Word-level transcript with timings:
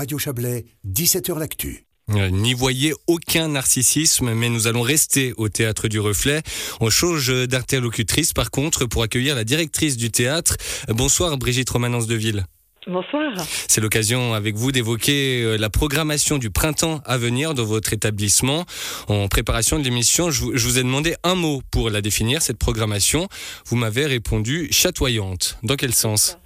Radio 0.00 0.16
Chablais, 0.16 0.64
17h 0.88 1.38
L'Actu. 1.38 1.84
Euh, 2.08 2.30
n'y 2.30 2.54
voyez 2.54 2.94
aucun 3.06 3.48
narcissisme, 3.48 4.32
mais 4.32 4.48
nous 4.48 4.66
allons 4.66 4.80
rester 4.80 5.34
au 5.36 5.50
théâtre 5.50 5.88
du 5.88 6.00
Reflet. 6.00 6.40
On 6.80 6.88
change 6.88 7.30
d'interlocutrice, 7.46 8.32
par 8.32 8.50
contre, 8.50 8.86
pour 8.86 9.02
accueillir 9.02 9.34
la 9.34 9.44
directrice 9.44 9.98
du 9.98 10.10
théâtre. 10.10 10.56
Bonsoir, 10.88 11.36
Brigitte 11.36 11.68
Romanence 11.68 12.06
de 12.06 12.14
Ville. 12.14 12.46
Bonsoir. 12.86 13.30
C'est 13.68 13.82
l'occasion 13.82 14.32
avec 14.32 14.56
vous 14.56 14.72
d'évoquer 14.72 15.42
euh, 15.42 15.58
la 15.58 15.68
programmation 15.68 16.38
du 16.38 16.48
printemps 16.48 17.02
à 17.04 17.18
venir 17.18 17.52
dans 17.52 17.66
votre 17.66 17.92
établissement. 17.92 18.64
En 19.08 19.28
préparation 19.28 19.78
de 19.78 19.84
l'émission, 19.84 20.30
je 20.30 20.44
vous 20.46 20.78
ai 20.78 20.82
demandé 20.82 21.14
un 21.24 21.34
mot 21.34 21.60
pour 21.70 21.90
la 21.90 22.00
définir, 22.00 22.40
cette 22.40 22.56
programmation. 22.56 23.28
Vous 23.66 23.76
m'avez 23.76 24.06
répondu 24.06 24.68
chatoyante. 24.70 25.58
Dans 25.62 25.76
quel 25.76 25.92
sens? 25.92 26.39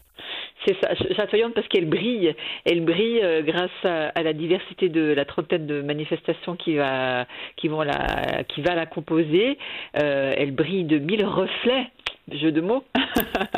C'est 0.64 0.76
ça, 0.80 0.94
chatoyante 1.16 1.54
parce 1.54 1.68
qu'elle 1.68 1.88
brille. 1.88 2.34
Elle 2.64 2.84
brille 2.84 3.20
euh, 3.22 3.42
grâce 3.42 3.70
à, 3.84 4.22
la 4.22 4.32
diversité 4.32 4.88
de 4.88 5.12
la 5.12 5.24
trentaine 5.24 5.66
de 5.66 5.82
manifestations 5.82 6.56
qui 6.56 6.76
va, 6.76 7.26
qui 7.56 7.68
vont 7.68 7.82
la, 7.82 8.44
qui 8.48 8.62
va 8.62 8.74
la 8.74 8.86
composer. 8.86 9.58
Euh, 10.00 10.34
elle 10.36 10.52
brille 10.52 10.84
de 10.84 10.98
mille 10.98 11.24
reflets. 11.24 11.88
Jeu 12.32 12.52
de 12.52 12.62
mots. 12.62 12.84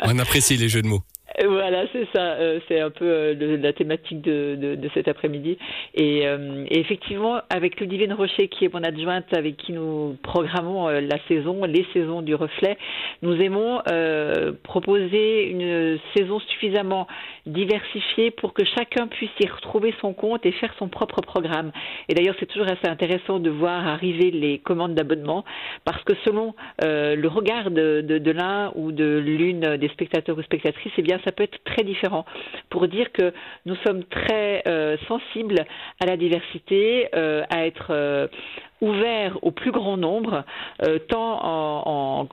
On 0.03 0.19
apprécie 0.19 0.57
les 0.57 0.67
jeux 0.67 0.81
de 0.81 0.87
mots. 0.87 1.03
Voilà, 1.45 1.85
c'est 1.93 2.07
ça. 2.15 2.33
Euh, 2.33 2.59
c'est 2.67 2.79
un 2.79 2.89
peu 2.89 3.05
euh, 3.05 3.57
la 3.57 3.71
thématique 3.71 4.21
de, 4.21 4.55
de, 4.55 4.75
de 4.75 4.89
cet 4.95 5.07
après-midi. 5.07 5.57
Et, 5.93 6.25
euh, 6.25 6.65
effectivement, 6.71 7.41
avec 7.51 7.79
Ludivine 7.79 8.13
Rocher, 8.13 8.47
qui 8.47 8.65
est 8.65 8.73
mon 8.73 8.81
adjointe, 8.83 9.31
avec 9.33 9.55
qui 9.57 9.71
nous 9.71 10.17
programmons 10.23 10.87
la 10.87 11.17
saison, 11.27 11.63
les 11.65 11.85
saisons 11.93 12.23
du 12.23 12.33
reflet, 12.33 12.77
nous 13.21 13.39
aimons 13.39 13.81
proposer 14.63 15.49
une 15.49 15.99
saison 16.15 16.39
suffisamment 16.39 17.07
diversifiée 17.45 18.31
pour 18.31 18.53
que 18.53 18.63
chacun 18.65 19.07
puisse 19.07 19.29
y 19.39 19.47
retrouver 19.47 19.93
son 20.01 20.13
compte 20.13 20.45
et 20.45 20.51
faire 20.53 20.73
son 20.79 20.87
propre 20.87 21.21
programme. 21.21 21.71
Et 22.09 22.13
d'ailleurs, 22.13 22.35
c'est 22.39 22.45
toujours 22.45 22.67
assez 22.67 22.87
intéressant 22.87 23.39
de 23.39 23.49
voir 23.49 23.87
arriver 23.87 24.31
les 24.31 24.59
commandes 24.59 24.95
d'abonnement, 24.95 25.43
parce 25.85 26.03
que 26.03 26.13
selon 26.25 26.55
le 26.81 27.27
regard 27.27 27.69
de, 27.71 28.01
de, 28.01 28.17
de 28.17 28.31
l'un 28.31 28.71
ou 28.75 28.91
de 28.91 29.17
l'une 29.23 29.77
des 29.77 29.89
spectateurs 29.89 30.37
ou 30.37 30.41
spectatrices, 30.41 30.93
eh 30.97 31.01
bien, 31.01 31.19
ça 31.27 31.33
peut 31.33 31.43
être 31.43 31.61
très 31.65 31.83
différent. 31.83 32.25
Pour 32.69 32.87
dire 32.87 33.11
que 33.11 33.33
nous 33.65 33.75
sommes 33.85 34.05
très 34.05 34.63
euh, 34.65 34.95
sensibles 35.09 35.65
à 35.99 36.05
la 36.05 36.15
diversité, 36.15 37.09
euh, 37.13 37.43
à 37.49 37.67
être 37.67 38.29
euh, 38.81 38.85
ouverts 38.87 39.37
au 39.41 39.51
plus 39.51 39.71
grand 39.71 39.97
nombre, 39.97 40.43
tant 41.09 41.39
en, 41.43 42.27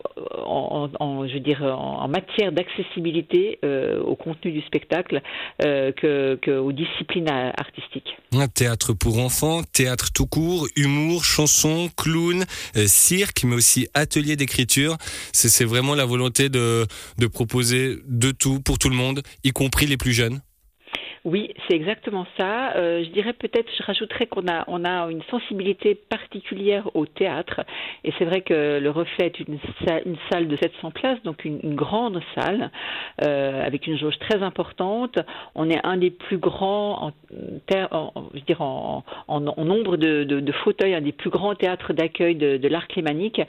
matière 2.08 2.52
d'accessibilité 2.52 3.58
au 4.04 4.14
contenu 4.14 4.52
du 4.52 4.60
spectacle 4.62 5.20
que, 5.60 6.36
que, 6.36 6.58
aux 6.58 6.72
disciplines 6.72 7.28
artistiques. 7.28 8.16
Un 8.32 8.48
théâtre 8.48 8.92
pour 8.92 9.18
enfants, 9.18 9.62
théâtre 9.72 10.10
tout 10.14 10.26
court, 10.26 10.66
humour, 10.76 11.24
chanson, 11.24 11.88
clown, 11.96 12.44
cirque, 12.86 13.44
mais 13.44 13.54
aussi 13.54 13.88
atelier 13.94 14.36
d'écriture. 14.36 14.96
C'est 15.32 15.64
vraiment 15.64 15.94
la 15.94 16.04
volonté 16.04 16.48
de 16.48 16.86
proposer 17.32 17.96
de 18.06 18.30
tout 18.30 18.60
pour 18.60 18.78
tout 18.78 18.88
le 18.88 18.96
monde, 18.96 19.22
y 19.42 19.50
compris 19.50 19.86
les 19.86 19.96
plus 19.96 20.12
jeunes 20.12 20.40
oui, 21.24 21.54
c'est 21.66 21.74
exactement 21.74 22.26
ça. 22.36 22.76
Euh, 22.76 23.02
je 23.02 23.08
dirais 23.08 23.32
peut-être, 23.32 23.70
je 23.78 23.82
rajouterais 23.82 24.26
qu'on 24.26 24.46
a, 24.46 24.64
on 24.66 24.84
a 24.84 25.10
une 25.10 25.22
sensibilité 25.30 25.94
particulière 25.94 26.90
au 26.94 27.06
théâtre. 27.06 27.62
Et 28.04 28.12
c'est 28.18 28.26
vrai 28.26 28.42
que 28.42 28.78
le 28.78 28.90
reflet 28.90 29.26
est 29.26 29.40
une, 29.40 29.58
une 30.04 30.16
salle 30.30 30.48
de 30.48 30.56
700 30.56 30.90
places, 30.90 31.22
donc 31.22 31.46
une, 31.46 31.74
grande 31.74 32.20
salle 32.34 32.70
euh, 33.22 33.64
avec 33.64 33.86
une 33.86 33.96
jauge 33.96 34.18
très 34.18 34.42
importante. 34.42 35.18
On 35.54 35.70
est 35.70 35.80
un 35.82 35.96
des 35.96 36.10
plus 36.10 36.36
grands, 36.36 37.06
en, 37.06 37.12
je 37.30 38.40
dirais 38.40 38.60
en, 38.60 39.02
en, 39.26 39.40
nombre 39.40 39.96
de, 39.96 40.52
fauteuils, 40.62 40.94
un 40.94 41.00
des 41.00 41.12
plus 41.12 41.30
grands 41.30 41.54
théâtres 41.54 41.94
d'accueil 41.94 42.34
de, 42.34 42.68
l'art 42.68 42.86
clémanique. 42.86 43.40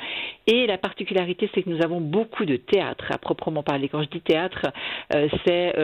Et 0.48 0.66
la 0.66 0.78
particularité, 0.78 1.50
c'est 1.54 1.64
que 1.64 1.70
nous 1.70 1.84
avons 1.84 2.00
beaucoup 2.00 2.46
de 2.46 2.56
théâtre 2.56 3.12
à 3.12 3.18
proprement 3.18 3.64
parler. 3.64 3.90
Quand 3.90 4.02
je 4.02 4.10
dis 4.10 4.22
théâtre, 4.22 4.68
euh, 5.14 5.28
c'est 5.46 5.76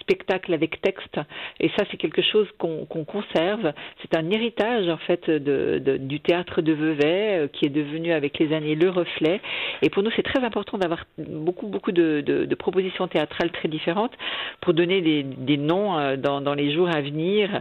spectacle 0.00 0.53
avec 0.54 0.80
texte. 0.80 1.20
Et 1.60 1.68
ça, 1.76 1.84
c'est 1.90 1.96
quelque 1.96 2.22
chose 2.22 2.48
qu'on 2.58 2.86
conserve. 3.04 3.72
C'est 4.00 4.16
un 4.16 4.30
héritage 4.30 4.88
en 4.88 4.96
fait 4.98 5.30
du 5.30 6.20
théâtre 6.20 6.62
de 6.62 6.72
Vevey 6.72 7.38
euh, 7.38 7.48
qui 7.48 7.66
est 7.66 7.70
devenu 7.70 8.12
avec 8.12 8.38
les 8.38 8.52
années 8.54 8.74
le 8.74 8.90
reflet. 8.90 9.40
Et 9.82 9.90
pour 9.90 10.02
nous, 10.02 10.10
c'est 10.16 10.22
très 10.22 10.42
important 10.44 10.78
d'avoir 10.78 11.04
beaucoup 11.18 11.66
beaucoup 11.66 11.92
de, 11.92 12.54
propositions 12.58 13.08
théâtrales 13.08 13.50
très 13.50 13.68
différentes 13.68 14.12
pour 14.60 14.74
donner 14.74 15.00
des, 15.00 15.56
noms 15.56 15.98
euh, 15.98 16.16
dans, 16.16 16.40
dans, 16.40 16.54
les 16.54 16.72
jours 16.72 16.88
à 16.88 17.00
venir, 17.00 17.60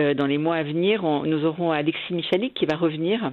euh, 0.00 0.14
dans 0.14 0.26
les 0.26 0.38
mois 0.38 0.56
à 0.56 0.62
venir. 0.62 1.02
nous 1.02 1.44
aurons 1.44 1.70
Alexis 1.70 2.14
Michalik 2.14 2.54
qui 2.54 2.66
va 2.66 2.76
revenir 2.76 3.32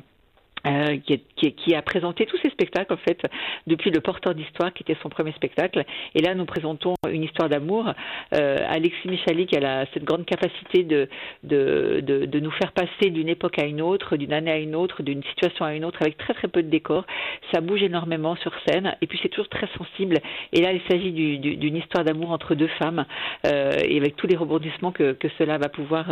euh, 0.67 0.97
qui, 1.37 1.75
a 1.75 1.81
présenté 1.81 2.25
tous 2.25 2.37
ses 2.43 2.49
spectacles 2.49 2.93
en 2.93 2.97
fait 2.97 3.21
depuis 3.67 3.91
le 3.91 4.01
porteur 4.01 4.33
d'histoire 4.33 4.73
qui 4.73 4.83
était 4.83 4.97
son 5.01 5.09
premier 5.09 5.31
spectacle. 5.33 5.85
Et 6.15 6.21
là 6.21 6.33
nous 6.33 6.45
présentons 6.45 6.95
une 7.09 7.23
histoire 7.23 7.47
d'amour 7.47 7.93
euh, 8.33 8.57
Alexis 8.67 9.07
Michalik 9.07 9.55
a 9.55 9.85
cette 9.93 10.03
grande 10.03 10.25
capacité 10.25 10.83
de, 10.83 11.07
de, 11.43 12.01
de, 12.01 12.39
nous 12.39 12.51
faire 12.51 12.71
passer 12.71 13.11
d'une 13.11 13.29
époque 13.29 13.59
à 13.59 13.65
une 13.65 13.81
autre 13.81 14.17
d'une 14.17 14.33
année 14.33 14.51
à 14.51 14.57
une 14.57 14.75
autre 14.75 15.03
d'une 15.03 15.23
situation 15.23 15.63
à 15.63 15.73
une 15.73 15.85
autre 15.85 16.01
avec 16.01 16.17
très 16.17 16.33
très 16.33 16.47
peu 16.47 16.63
de 16.63 16.69
décors. 16.69 17.05
Ça 17.53 17.61
bouge 17.61 17.83
énormément 17.83 18.35
sur 18.37 18.51
scène. 18.67 18.95
Et 19.01 19.07
puis 19.07 19.19
c'est 19.21 19.29
toujours 19.29 19.49
très 19.49 19.67
sensible. 19.77 20.17
Et 20.53 20.61
là 20.61 20.71
il 20.73 20.81
s'agit 20.89 21.11
d'une 21.11 21.59
du, 21.59 21.77
histoire 21.77 22.03
d'amour 22.03 22.31
entre 22.31 22.55
deux 22.55 22.69
femmes 22.79 23.05
euh, 23.45 23.71
et 23.83 23.97
avec 23.97 24.15
tous 24.15 24.27
les 24.27 24.35
rebondissements 24.35 24.91
que, 24.91 25.13
que 25.13 25.27
cela 25.37 25.57
va 25.57 25.69
pouvoir 25.69 26.07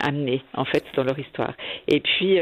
amener 0.00 0.42
en 0.54 0.64
fait 0.64 0.84
dans 0.96 1.04
leur 1.04 1.18
histoire. 1.18 1.52
Et 1.86 2.00
puis 2.00 2.38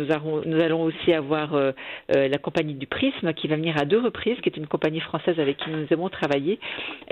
euh, 0.00 0.42
nous, 0.46 0.60
allons 0.60 0.82
aussi 0.82 1.12
avoir 1.12 1.54
euh, 1.54 1.72
euh, 2.14 2.28
la 2.28 2.38
compagnie 2.38 2.74
du 2.74 2.86
Prisme 2.86 3.32
qui 3.34 3.48
va 3.48 3.56
venir 3.56 3.76
à 3.78 3.84
deux 3.84 4.00
reprises, 4.00 4.38
qui 4.40 4.48
est 4.48 4.56
une 4.56 4.66
compagnie 4.66 5.00
française 5.00 5.38
avec 5.38 5.58
qui 5.58 5.70
nous 5.70 5.86
aimons 5.90 6.08
travailler. 6.08 6.58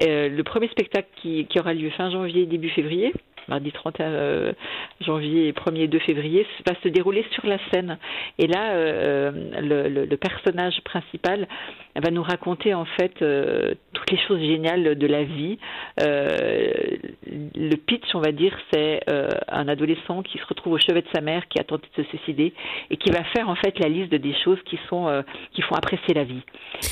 le 0.01 0.43
premier 0.43 0.69
spectacle 0.69 1.09
qui, 1.17 1.47
aura 1.59 1.75
lieu 1.75 1.91
fin 1.91 2.11
janvier, 2.11 2.47
début 2.47 2.71
février 2.71 3.13
mardi 3.51 3.73
31 3.73 4.07
euh, 4.07 4.53
janvier 5.01 5.49
et 5.49 5.53
1er 5.53 5.89
2 5.89 5.99
février, 6.01 6.47
va 6.67 6.75
se 6.83 6.89
dérouler 6.89 7.25
sur 7.33 7.47
la 7.47 7.59
scène. 7.71 7.99
Et 8.39 8.47
là, 8.47 8.73
euh, 8.73 9.31
le, 9.61 10.17
personnage 10.17 10.81
principal 10.85 11.49
va 11.97 12.11
nous 12.11 12.23
raconter 12.23 12.75
en 12.75 12.85
fait 12.85 13.13
euh, 13.23 13.75
toutes 13.93 14.11
les 14.11 14.19
choses 14.27 14.41
géniales 14.41 14.97
de 14.97 15.07
la 15.07 15.25
vie. 15.25 15.59
le 15.99 17.77
pitch, 17.77 18.15
on 18.15 18.21
va 18.21 18.33
dire, 18.33 18.57
c'est 18.73 19.01
un 19.49 19.69
adolescent 19.69 20.23
qui 20.23 20.39
se 20.39 20.47
retrouve 20.47 20.75
au 20.75 20.79
chevet 20.79 21.03
de 21.03 21.09
sa 21.15 21.21
mère, 21.21 21.49
qui 21.49 21.59
a 21.61 21.65
tenté 21.65 21.87
de 21.97 22.03
se 22.03 22.09
suicider 22.09 22.53
et 22.91 22.97
qui 22.97 23.11
va 23.11 23.25
faire 23.25 23.49
en 23.49 23.57
fait 23.57 23.79
la 23.79 23.89
liste 23.89 24.13
de 24.13 24.19
des 24.19 24.35
choses 24.45 24.59
qui 24.67 24.79
sont 24.89 25.25
qui 25.55 25.63
font 25.63 25.75
apprécier 25.75 26.15
la 26.15 26.25
vie. 26.25 26.43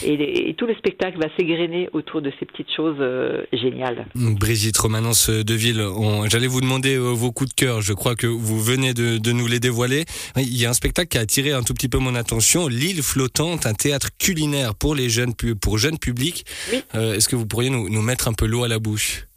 Et, 0.04 0.54
tout 0.58 0.66
le 0.66 0.74
spectacle 0.74 1.18
va 1.18 1.28
s'égrener 1.38 1.88
autour 1.92 2.20
de 2.22 2.32
ces 2.38 2.46
petites 2.46 2.72
choses 2.74 2.98
géniales. 3.52 4.06
Brigitte 4.14 4.78
Romanence 4.78 5.30
de 5.30 5.54
Ville, 5.54 5.84
j'allais 6.30 6.46
vous 6.46 6.60
demander 6.60 6.96
euh, 6.96 7.12
vos 7.12 7.32
coups 7.32 7.50
de 7.50 7.54
cœur. 7.54 7.80
Je 7.80 7.92
crois 7.92 8.14
que 8.14 8.26
vous 8.26 8.60
venez 8.60 8.94
de, 8.94 9.32
nous 9.32 9.46
les 9.46 9.60
dévoiler. 9.60 10.04
Il 10.36 10.56
y 10.56 10.66
a 10.66 10.70
un 10.70 10.74
spectacle 10.74 11.08
qui 11.08 11.18
a 11.18 11.22
attiré 11.22 11.52
un 11.52 11.62
tout 11.62 11.74
petit 11.74 11.88
peu 11.88 11.98
mon 11.98 12.14
attention. 12.14 12.68
L'île 12.68 13.02
flottante, 13.02 13.66
un 13.66 13.74
théâtre 13.74 14.08
culinaire 14.18 14.74
pour 14.74 14.87
les 14.94 15.10
jeunes, 15.10 15.34
pour 15.34 15.78
jeunes 15.78 15.98
publics. 15.98 16.46
Euh, 16.94 17.14
est-ce 17.14 17.28
que 17.28 17.36
vous 17.36 17.46
pourriez 17.46 17.70
nous, 17.70 17.88
nous 17.88 18.02
mettre 18.02 18.28
un 18.28 18.32
peu 18.32 18.46
l'eau 18.46 18.64
à 18.64 18.68
la 18.68 18.78
bouche? 18.78 19.27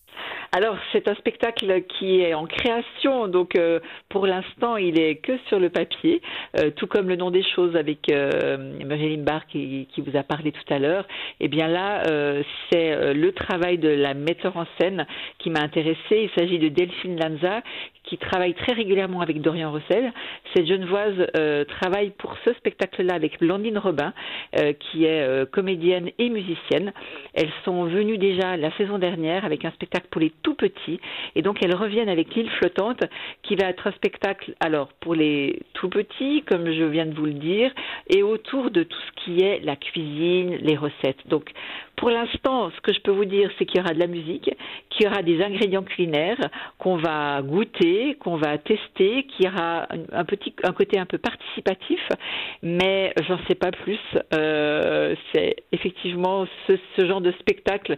Alors, 0.54 0.78
c'est 0.92 1.08
un 1.08 1.16
spectacle 1.16 1.84
qui 1.84 2.20
est 2.20 2.34
en 2.34 2.46
création, 2.46 3.30
donc 3.30 3.56
euh, 3.56 3.80
pour 4.10 4.28
l'instant, 4.28 4.76
il 4.76 5.00
est 5.00 5.16
que 5.16 5.38
sur 5.48 5.60
le 5.60 5.70
papier, 5.70 6.22
euh, 6.60 6.72
tout 6.76 6.88
comme 6.88 7.08
le 7.08 7.16
nom 7.16 7.32
des 7.32 7.44
choses 7.56 7.78
avec 7.78 8.12
euh, 8.12 8.78
Marilyn 8.86 9.24
Barr 9.24 9.48
qui, 9.48 9.88
qui, 9.94 10.02
vous 10.02 10.18
a 10.18 10.24
parlé 10.24 10.52
tout 10.52 10.74
à 10.74 10.78
l'heure. 10.78 11.08
Eh 11.40 11.48
bien 11.48 11.70
là, 11.70 12.04
euh, 12.08 12.44
c'est 12.70 13.14
le 13.14 13.32
travail 13.32 13.78
de 13.78 13.88
la 13.88 14.14
metteur 14.14 14.58
en 14.58 14.66
scène 14.78 15.08
qui 15.40 15.50
m'a 15.52 15.62
intéressé. 15.62 15.98
Il 16.12 16.30
s'agit 16.36 16.60
de 16.60 16.68
Delphine 16.68 17.18
Lanza 17.18 17.62
qui 18.04 18.18
travaille 18.18 18.54
très 18.54 18.74
régulièrement 18.74 19.22
avec 19.22 19.42
Dorian 19.42 19.72
Rossel. 19.72 20.12
Cette 20.54 20.66
genevoise 20.66 21.28
euh, 21.38 21.64
travaille 21.66 22.10
pour 22.12 22.36
ce 22.44 22.54
spectacle-là 22.56 23.14
avec 23.14 23.40
Blandine 23.40 23.78
Robin, 23.78 24.14
euh, 24.60 24.74
qui 24.74 25.06
est 25.06 25.22
euh, 25.22 25.46
comédienne 25.46 26.10
et 26.18 26.30
musicienne. 26.30 26.94
Elles 27.34 27.52
sont 27.64 27.86
venues 27.86 28.18
déjà 28.18 28.58
la 28.58 28.76
saison 28.78 28.98
dernière 28.98 29.46
avec 29.46 29.66
un 29.66 29.72
spectacle 29.72 30.08
pour 30.10 30.20
les 30.20 30.32
tout 30.44 30.56
petits, 30.56 31.00
et 31.36 31.42
donc 31.42 31.64
elles 31.64 31.76
reviennent 31.76 32.10
avec 32.10 32.34
l'île 32.36 32.50
flottante, 32.52 33.04
qui 33.44 33.56
va 33.56 33.68
être 33.68 33.88
un 33.88 33.92
spectacle 33.92 34.54
alors 34.60 34.90
pour 35.00 35.16
les 35.16 35.62
tout 35.74 35.90
petits, 35.90 36.44
comme 36.48 36.72
je 36.72 36.84
viens 36.84 37.06
de 37.06 37.14
vous 37.14 37.26
le 37.26 37.34
dire, 37.34 37.72
et 38.08 38.24
autour 38.24 38.72
de 38.72 38.84
tout 38.84 39.00
ce 39.00 39.24
qui 39.24 39.44
est 39.44 39.60
la 39.64 39.76
cuisine, 39.76 40.58
les 40.62 40.76
recettes. 40.76 41.28
Donc 41.28 41.52
pour 42.02 42.10
l'instant, 42.10 42.72
ce 42.76 42.82
que 42.82 42.94
je 42.94 43.00
peux 43.00 43.12
vous 43.12 43.26
dire, 43.26 43.52
c'est 43.60 43.66
qu'il 43.68 43.78
y 43.78 43.80
aura 43.80 43.94
de 43.94 44.00
la 44.00 44.08
musique, 44.08 44.50
qu'il 44.90 45.06
y 45.06 45.08
aura 45.08 45.22
des 45.22 45.40
ingrédients 45.40 45.84
culinaires 45.84 46.50
qu'on 46.80 46.98
va 46.98 47.44
goûter, 47.44 48.18
qu'on 48.20 48.38
va 48.38 48.58
tester, 48.58 49.28
qu'il 49.28 49.46
y 49.46 49.48
aura 49.48 49.88
un, 50.12 50.26
petit, 50.26 50.52
un 50.64 50.74
côté 50.74 50.98
un 50.98 51.06
peu 51.06 51.20
participatif, 51.20 52.00
mais 52.64 53.14
j'en 53.28 53.38
sais 53.48 53.54
pas 53.54 53.70
plus. 53.72 54.00
Euh, 54.34 55.14
c'est 55.32 55.58
effectivement 55.72 56.48
ce, 56.68 57.06
genre 57.06 57.22
de 57.22 57.32
spectacle 57.34 57.96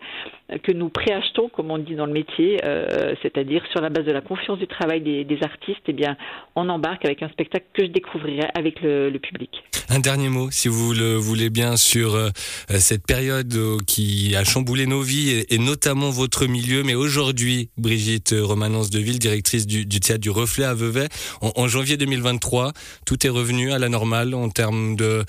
que 0.64 0.74
nous 0.74 0.90
préachetons, 0.90 1.48
comme 1.48 1.72
on 1.72 1.78
dit 1.78 1.96
dans 1.96 2.06
le 2.06 2.12
métier, 2.12 2.60
euh, 2.66 3.16
c'est-à-dire 3.22 3.64
sur 3.72 3.80
la 3.80 3.90
base 3.90 4.06
de 4.06 4.12
la 4.12 4.22
confiance 4.22 4.60
du 4.60 4.68
travail 4.68 5.00
des, 5.00 5.38
artistes, 5.44 5.82
eh 5.88 5.94
bien, 5.94 6.18
on 6.58 6.68
embarque 6.68 7.06
avec 7.06 7.24
un 7.24 7.30
spectacle 7.30 7.68
que 7.74 7.86
je 7.86 7.92
découvrirai 7.92 8.48
avec 8.54 8.82
le, 8.82 9.18
public. 9.18 9.64
Un 9.90 10.00
dernier 10.00 10.30
mot, 10.30 10.52
si 10.52 10.68
vous 10.68 10.92
le 10.94 11.16
voulez 11.16 11.50
bien, 11.50 11.78
sur 11.78 12.16
euh, 12.16 12.30
cette 12.68 13.06
période 13.06 13.54
euh, 13.54 13.78
qui 13.94 14.36
a 14.36 14.44
chamboulé 14.44 14.88
nos 14.88 15.04
vies 15.04 15.46
et, 15.48 15.58
notamment 15.60 16.10
votre 16.10 16.48
milieu. 16.48 16.82
Mais 16.82 16.96
aujourd'hui, 16.96 17.70
Brigitte 17.78 18.34
Romanence 18.36 18.90
Deville, 18.90 19.20
directrice 19.20 19.68
du, 19.68 19.86
théâtre 19.86 20.20
du 20.20 20.32
Reflet 20.32 20.66
à 20.66 20.74
Vevey, 20.74 21.08
en, 21.42 21.68
janvier 21.68 21.96
2023, 21.96 22.74
tout 23.06 23.28
est 23.28 23.30
revenu 23.30 23.72
à 23.72 23.78
la 23.78 23.90
normale 23.90 24.34
en 24.34 24.50
termes 24.50 24.98
euh, 25.00 25.24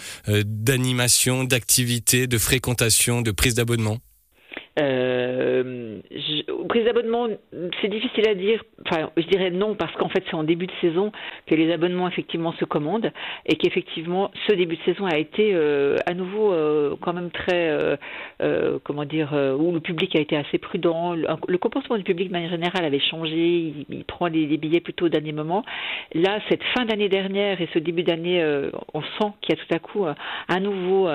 d'animation, 0.46 1.44
d'activité, 1.44 2.26
de 2.26 2.38
fréquentation, 2.38 3.20
de 3.20 3.32
prise 3.32 3.52
d'abonnement. 3.52 3.98
Euh, 4.78 6.00
je, 6.10 6.66
prise 6.66 6.84
d'abonnement, 6.84 7.28
c'est 7.80 7.88
difficile 7.88 8.28
à 8.28 8.34
dire. 8.34 8.62
Enfin, 8.86 9.10
je 9.16 9.26
dirais 9.26 9.50
non 9.50 9.74
parce 9.74 9.94
qu'en 9.94 10.08
fait, 10.08 10.24
c'est 10.28 10.34
en 10.34 10.42
début 10.42 10.66
de 10.66 10.72
saison 10.80 11.12
que 11.46 11.54
les 11.54 11.72
abonnements 11.72 12.08
effectivement 12.08 12.52
se 12.54 12.64
commandent 12.64 13.12
et 13.46 13.56
qu'effectivement, 13.56 14.30
ce 14.48 14.54
début 14.54 14.76
de 14.76 14.82
saison 14.82 15.06
a 15.06 15.16
été 15.16 15.54
euh, 15.54 15.96
à 16.06 16.14
nouveau 16.14 16.52
euh, 16.52 16.96
quand 17.00 17.12
même 17.12 17.30
très, 17.30 17.68
euh, 17.68 17.96
euh 18.42 18.78
comment 18.82 19.04
dire, 19.04 19.32
euh, 19.32 19.54
où 19.54 19.72
le 19.72 19.80
public 19.80 20.16
a 20.16 20.20
été 20.20 20.36
assez 20.36 20.58
prudent. 20.58 21.14
Le, 21.14 21.58
comportement 21.58 21.96
du 21.96 22.04
public 22.04 22.28
de 22.28 22.32
manière 22.32 22.50
générale 22.50 22.84
avait 22.84 23.00
changé. 23.00 23.74
Il, 23.88 24.04
prend 24.04 24.26
les, 24.26 24.46
billets 24.56 24.80
plutôt 24.80 25.06
au 25.06 25.08
dernier 25.08 25.32
moment. 25.32 25.64
Là, 26.14 26.40
cette 26.48 26.62
fin 26.76 26.84
d'année 26.84 27.08
dernière 27.08 27.60
et 27.60 27.68
ce 27.72 27.78
début 27.78 28.02
d'année, 28.02 28.44
on 28.92 29.02
sent 29.02 29.32
qu'il 29.40 29.56
y 29.56 29.60
a 29.60 29.64
tout 29.64 29.74
à 29.74 29.78
coup 29.78 30.06
à 30.06 30.60
nouveau 30.60 31.08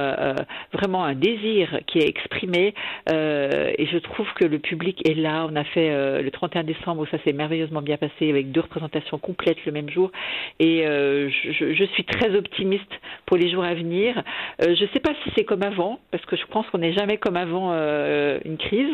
vraiment 0.73 1.03
un 1.03 1.13
désir 1.13 1.79
qui 1.88 2.00
est 2.00 2.07
exprimé. 2.07 2.73
Euh, 3.11 3.48
euh, 3.49 3.71
et 3.77 3.85
je 3.87 3.97
trouve 3.97 4.27
que 4.35 4.45
le 4.45 4.59
public 4.59 5.07
est 5.09 5.13
là. 5.13 5.47
On 5.49 5.55
a 5.55 5.63
fait 5.63 5.89
euh, 5.89 6.21
le 6.21 6.31
31 6.31 6.63
décembre, 6.63 7.07
ça 7.09 7.17
s'est 7.23 7.33
merveilleusement 7.33 7.81
bien 7.81 7.97
passé 7.97 8.29
avec 8.29 8.51
deux 8.51 8.61
représentations 8.61 9.17
complètes 9.17 9.65
le 9.65 9.71
même 9.71 9.89
jour. 9.89 10.11
Et 10.59 10.85
euh, 10.85 11.29
je, 11.29 11.83
suis 11.93 12.03
très 12.03 12.35
optimiste 12.35 12.91
pour 13.25 13.37
les 13.37 13.51
jours 13.51 13.63
à 13.63 13.73
venir. 13.73 14.21
je 14.59 14.69
ne 14.69 14.89
sais 14.93 14.99
pas 14.99 15.13
si 15.23 15.31
c'est 15.35 15.43
comme 15.43 15.63
avant, 15.63 15.99
parce 16.11 16.23
que 16.25 16.35
je 16.35 16.45
pense 16.45 16.67
qu'on 16.69 16.79
n'est 16.79 16.93
jamais 16.93 17.17
comme 17.17 17.37
avant 17.37 17.71
une 17.71 18.57
crise. 18.57 18.93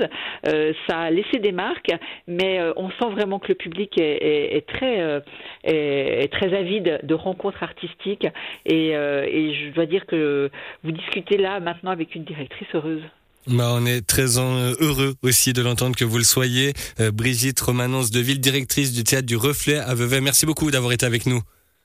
ça 0.87 0.99
a 0.99 1.11
laissé 1.11 1.39
des 1.39 1.51
marques, 1.51 1.91
mais 2.27 2.59
on 2.77 2.89
sent 2.89 3.09
vraiment 3.11 3.39
que 3.39 3.49
le 3.49 3.55
public 3.55 3.97
est, 3.97 4.65
très, 4.67 5.21
très 5.63 6.53
avide 6.53 6.99
de 7.03 7.13
rencontres 7.13 7.63
artistiques. 7.63 8.27
Et 8.65 8.91
je 8.93 9.71
dois 9.73 9.85
dire 9.85 10.05
que 10.05 10.49
vous 10.83 10.91
discutez 10.91 11.37
là 11.37 11.59
maintenant 11.59 11.91
avec 11.91 12.15
une 12.15 12.23
directrice 12.23 12.67
heureuse. 12.73 13.03
Bah, 13.47 13.71
on 13.74 13.86
est 13.86 14.01
très 14.06 14.38
heureux 14.38 15.15
aussi 15.21 15.53
de 15.53 15.62
l'entendre 15.62 15.95
que 15.95 16.06
vous 16.06 16.18
le 16.18 16.24
soyez. 16.24 16.74
Euh, 17.00 17.12
Brigitte 17.12 17.59
Romanence 17.59 18.09
Deville, 18.12 18.39
directrice 18.39 18.92
du 18.94 19.03
théâtre 19.03 19.27
du 19.27 19.36
Reflet 19.36 19.77
à 19.77 19.94
Vevey. 19.94 20.19
Merci 20.21 20.45
beaucoup 20.45 20.71
d'avoir 20.71 20.94
été 20.94 21.06
avec 21.06 21.25
nous. 21.25 21.42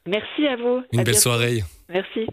Merci 0.06 0.46
à 0.46 0.56
vous. 0.56 0.82
Une 0.92 1.00
à 1.00 1.04
belle 1.04 1.12
bientôt. 1.12 1.20
soirée. 1.20 1.62
Merci. 1.88 2.26